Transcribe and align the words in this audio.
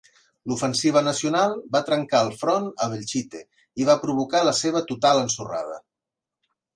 L'ofensiva 0.51 1.01
nacional 1.07 1.51
va 1.75 1.81
trencar 1.89 2.21
el 2.27 2.31
front 2.39 2.65
a 2.85 2.87
Belchite 2.93 3.41
i 3.83 3.87
va 3.91 3.99
provocar 4.07 4.41
la 4.49 4.55
seva 4.61 4.81
total 4.93 5.23
ensorrada. 5.27 5.77